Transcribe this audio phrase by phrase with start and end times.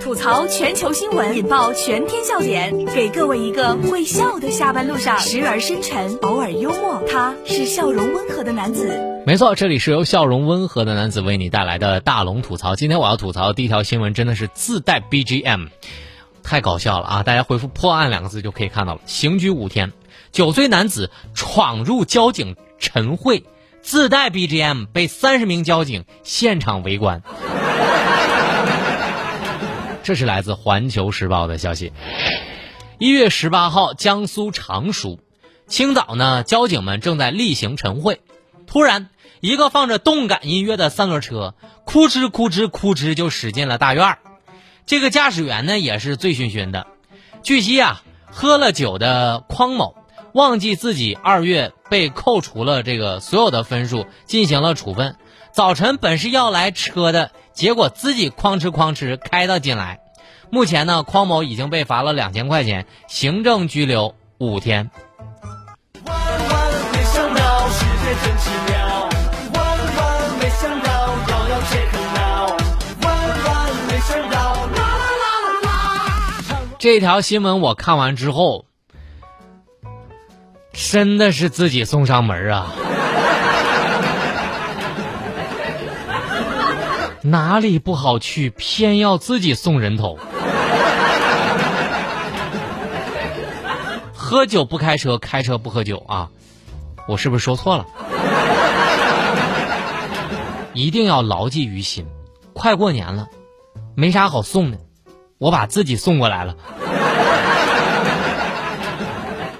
[0.00, 8.98] 吐槽全球新闻，引爆全天笑点，给各位一个会笑的下班路上，时而深沉，偶尔幽默，他是笑容温和的男子。
[9.26, 12.76] 没错，这里是由笑容温和的男子为你带来的大龙吐槽。
[12.76, 15.68] 今天我要吐槽的第一条新闻真的是自带 BGM，
[16.42, 17.22] 太搞笑了啊！
[17.22, 19.00] 大家回复“破案”两个字就可以看到了。
[19.06, 19.92] 刑拘五天，
[20.32, 23.44] 九岁男子闯入交警晨会，
[23.82, 27.22] 自带 BGM，被三十名交警现场围观。
[30.06, 31.92] 这是来自《环球时报》的消息。
[33.00, 35.18] 一月十八号，江苏常熟，
[35.66, 38.20] 清早呢，交警们正在例行晨会，
[38.68, 39.08] 突然，
[39.40, 44.18] 一个放着动感音乐的三轮车，哭哧哭哧哭哧就驶进了大院儿。
[44.86, 46.86] 这个驾驶员呢，也是醉醺醺的。
[47.42, 49.96] 据悉啊，喝了酒的匡某
[50.32, 55.16] 忘记自己二月被扣除了这个所有的分数，进行了处分。
[55.50, 57.32] 早晨本是要来车的。
[57.56, 59.98] 结果自己哐哧哐哧开到进来，
[60.50, 64.90] 目前呢，匡某已经被罚了两千块钱，行政拘留五天。
[76.78, 78.66] 这条新闻我看完之后，
[80.74, 82.74] 真的是自己送上门啊！
[87.26, 90.16] 哪里不好去，偏要自己送人头。
[94.14, 96.30] 喝酒不开车，开车不喝酒啊！
[97.08, 97.86] 我是不是说错了？
[100.72, 102.06] 一定要牢记于心。
[102.52, 103.26] 快过年了，
[103.96, 104.78] 没啥好送的，
[105.38, 106.54] 我把自己送过来了。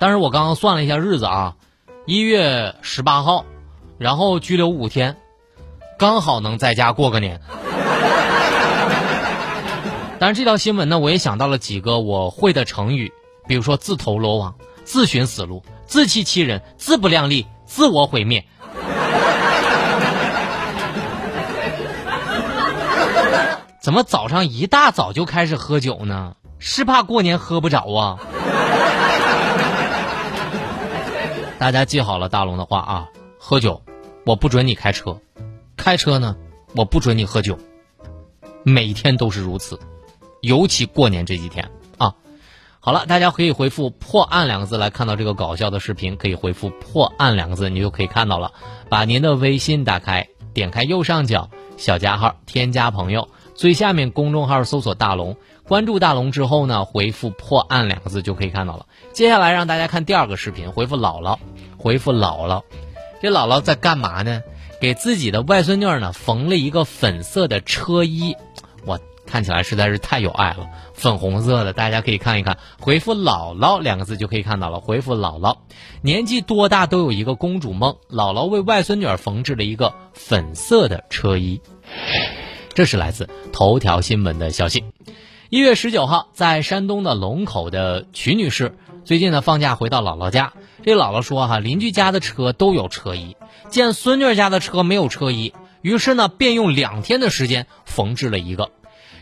[0.00, 1.54] 但是我刚刚算了一下日子啊，
[2.06, 3.44] 一月十八号，
[3.98, 5.16] 然后拘留五天。
[6.02, 7.40] 刚好能在家过个年，
[10.18, 13.12] 但是这条新闻呢，我也想到了几个我会的成语，
[13.46, 18.44] 比如说自投罗网、自寻死路、自欺欺人、自不量力、自我毁灭。
[23.80, 26.34] 怎么早上一大早就开始喝酒呢？
[26.58, 28.18] 是怕过年喝不着啊？
[31.60, 33.06] 大家记好了大龙的话啊，
[33.38, 33.82] 喝酒，
[34.26, 35.20] 我不准你开车。
[35.82, 36.36] 开车呢，
[36.76, 37.58] 我不准你喝酒，
[38.62, 39.80] 每天都是如此，
[40.40, 42.14] 尤其过年这几天啊。
[42.78, 48.52] 好了，大家可以回复“破案”两个字来看到这个搞笑的视频，可以回复“破案”两个字，你就可以看到了。
[48.88, 58.86] 把您的微信打开，点开右上角小加号，添加朋友，最下面公众号搜索“大龙”，关注大龙之后呢，回复“破案”两个字就可以看到了。
[59.12, 61.38] 接下来让大家看第二个视频，回复“姥姥”，
[61.76, 62.62] 回复“姥姥”，
[63.20, 64.44] 这姥姥在干嘛呢？
[64.82, 68.34] 给自己的外孙女呢缝了一个粉色的车衣，
[68.84, 72.58] 哇看起来实在是太有爱了，粉红色的，大家可以看一看。
[72.80, 74.80] 回复“姥姥”两个字就可以看到了。
[74.80, 75.58] 回复“姥姥”，
[76.02, 77.94] 年纪多大都有一个公主梦。
[78.10, 81.60] 姥姥为外孙女缝制了一个粉色的车衣，
[82.74, 84.82] 这是来自头条新闻的消息。
[85.48, 90.52] 一月十九号，在山东的龙口的曲女士，最近呢放假回到姥姥家，
[90.84, 93.36] 这姥姥说哈，邻居家的车都有车衣。
[93.68, 98.70] 见孙女家的车没有车衣，于是呢便用两天的时间缝制了一个。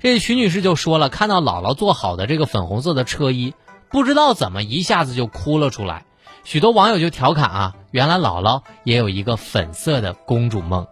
[0.00, 3.54] 这徐女士就说了，看到姥姥做好的这个粉红色的车衣，
[3.90, 6.04] 不知道怎么一下子就哭了出来。
[6.44, 10.86] 许多网友就调侃啊，原来姥姥也有一个粉色的公主梦。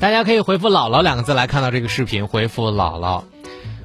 [0.00, 2.26] 大家可以回复“姥姥”两个字来看到这个视频。
[2.26, 3.24] 回复“姥姥”，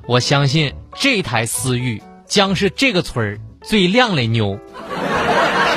[0.06, 4.60] 我相信这台思域将是这个村儿最靓的妞。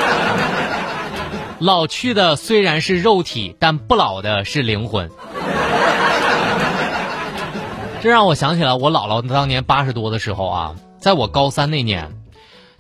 [1.60, 5.08] 老去的虽然是肉体，但不老的是灵魂。
[8.02, 12.16] 这让我想起来，我姥姥当年八十多的时候啊，在我高三那年，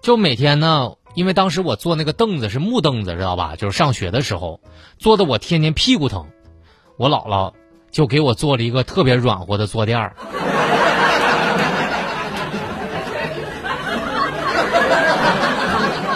[0.00, 3.54] 就每天呢，因为当时我坐那个凳子是木凳子，知道吧？
[3.54, 4.58] 就是上学的时候，
[4.98, 6.26] 坐的我天天屁股疼。
[6.96, 7.52] 我姥姥
[7.92, 10.16] 就给我做了一个特别软和的坐垫儿。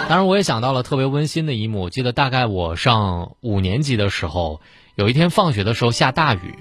[0.09, 1.89] 当然，我也想到了特别温馨的一幕。
[1.89, 4.59] 记得大概我上五年级的时候，
[4.95, 6.59] 有一天放学的时候下大雨，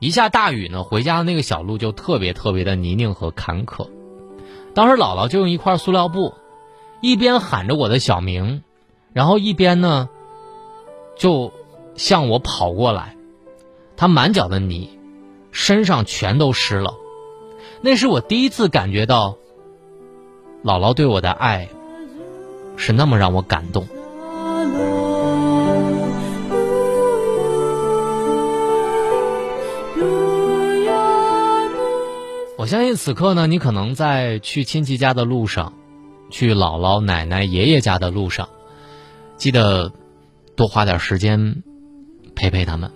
[0.00, 3.88] 一下大雨呢，回家的那个小路就特别特别的泥泞和坎坷。
[4.74, 6.34] 当时姥姥就用一块塑料布
[7.00, 8.62] 一边喊着我的小名，
[9.12, 10.08] 然后一边呢，
[11.16, 11.52] 就
[11.96, 13.16] 向我跑过来。
[13.96, 14.98] 他满脚的泥，
[15.50, 16.94] 身上全都湿了。
[17.80, 19.36] 那是我第一次感觉到，
[20.62, 21.68] 姥姥对我的爱
[22.76, 23.88] 是那么让我感动。
[32.68, 35.72] 相信此刻呢，你可能在去亲戚家的路上，
[36.30, 38.50] 去姥姥奶奶爷爷家的路上，
[39.38, 39.90] 记得
[40.54, 41.62] 多花点时间
[42.36, 42.92] 陪陪他们。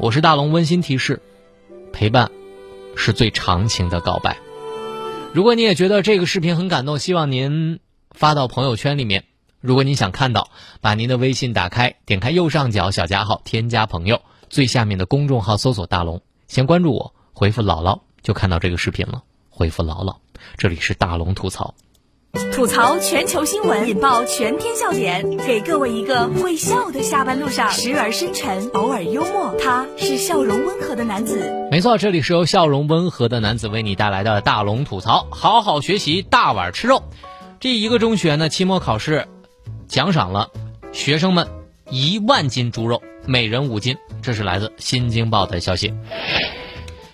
[0.00, 1.22] 我是大龙，温馨提示：
[1.92, 2.32] 陪伴
[2.96, 4.36] 是最长情的告白。
[5.32, 7.78] 如果你也觉得这个视频很感动，希望您
[8.10, 9.22] 发到朋友圈里面。
[9.60, 10.50] 如果你想看到，
[10.80, 16.22] 把您的微信打开，点开右上角小加号，添加朋友，最下面的公众号搜索大龙。
[16.48, 19.22] 先关注我，回复“姥姥”就看到这个视频了。
[19.50, 20.16] 回复“姥姥”，
[20.56, 21.74] 这里是大龙吐槽，
[22.54, 29.54] 吐槽全球新闻，引爆全天笑点，给各位一个会笑的下班路上，时而深沉，偶尔幽默。
[29.62, 31.68] 他是笑容温和的男子。
[31.70, 35.26] 没错，这里是由笑容温和的男子为你带来的大龙吐槽。
[35.30, 37.02] 好好学习，大碗吃肉。
[37.60, 39.28] 这一个中学呢，期末考试
[39.86, 40.50] 奖赏了
[40.92, 41.46] 学生们
[41.90, 43.98] 一万斤猪肉，每人五斤。
[44.22, 45.92] 这是来自《新京报》的消息。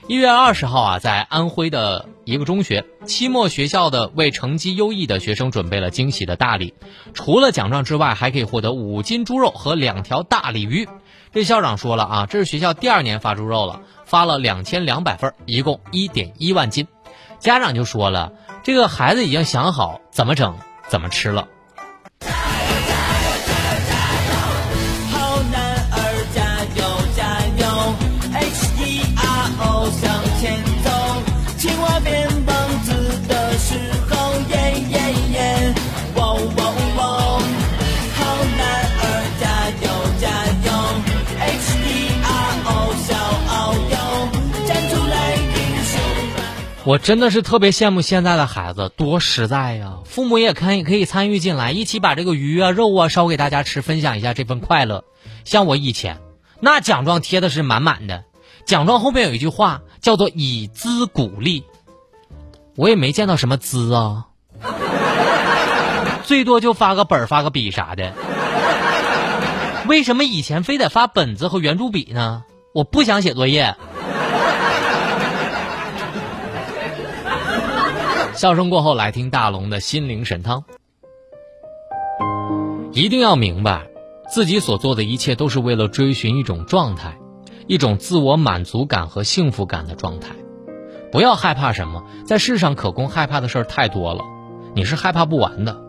[0.07, 6.75] 一月二十号啊，在安徽的一个中学，期末学校的为成绩优异的学生准备了惊喜的大礼，
[7.15, 10.89] 除了奖状之外，还可以获得五斤猪肉和两条大鲤鱼。
[11.33, 16.87] 这校长说了啊，这是学校第二年发猪肉了，发了两千两百份，一共一点一万斤。
[17.41, 20.55] 家长就说了，这个孩子已经想好怎么整，
[20.87, 21.49] 怎么吃了。
[46.87, 50.01] 我真的是特别羡慕现在的孩子，多实在呀！
[50.05, 55.05] 父母也可以可以参与进来，一起把这个鱼啊、肉啊烧给大家吃，分享一下这份快乐。
[55.45, 56.19] 像我以前，
[56.61, 58.25] 那奖状贴的是满满的，
[58.67, 61.65] 奖状后面有一句话叫做“以资鼓励”，
[62.77, 64.27] 我也没见到什么资啊，
[66.25, 68.13] 最多就发个本儿发个笔啥的。
[69.89, 72.45] 为什么以前非得发本子和圆珠笔呢？
[72.75, 73.75] 我不想写作业。
[78.45, 80.65] 笑声过后，来听大龙的心灵神汤。
[82.93, 83.89] 一定要明白，
[84.29, 87.17] 自己所做的一切都是为了追寻一种状态，
[87.67, 90.35] 一种自我满足感和幸福感的状态。
[91.11, 94.23] 不要害怕什么，在世上可供害怕的事儿太多了，
[94.75, 95.81] 你是害怕不完的。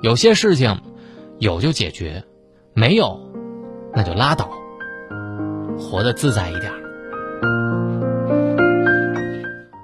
[0.00, 0.82] 有些事情
[1.40, 2.22] 有就解决，
[2.74, 3.28] 没有
[3.92, 4.48] 那就拉倒，
[5.80, 6.83] 活得自在一点。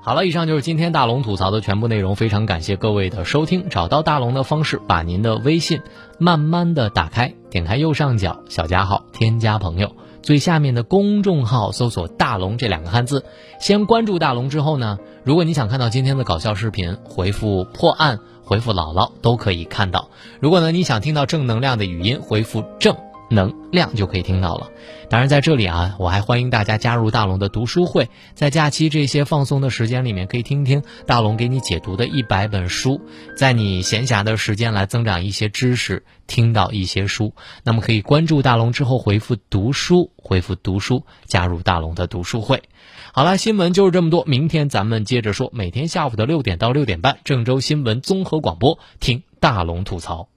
[0.03, 2.17] 好了，以上就是今天大龙吐槽的全部内容。
[2.17, 3.69] 非常感谢各位的收听。
[3.69, 5.83] 找到大龙的方式，把您的微信
[6.19, 13.27] 慢慢的打开，点开右上角小加号，添加朋友，最下面的公众号搜索“大龙”这两个汉字。
[13.61, 20.09] 先关注大龙之后呢，如果你想看到今天的搞笑视频，回复“破案”，回复“姥姥”都可以看到。
[20.41, 22.97] 如果呢你想听到正能量的语音，回复“正”。
[23.31, 24.69] 能量就可以听到了。
[25.09, 33.01] 当然，在这里啊，我还欢迎大家加入大龙的读书会，在假期这些放松的时间里面，可以听听大龙给你解读的一百本书，
[33.37, 37.35] 在你闲暇的时间来增长一些知识，听到一些书。
[37.65, 42.63] 那么可以关注大龙之后回复“读书”，回复“读书”，加入大龙的读书会。
[43.13, 45.51] 好了，新闻就是这么多，明天咱们接着说。
[45.53, 50.31] 每天下午的六点到六点半，郑州新闻综合广播，听大龙吐槽。